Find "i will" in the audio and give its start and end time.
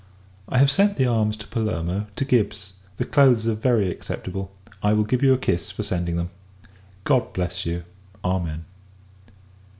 4.81-5.03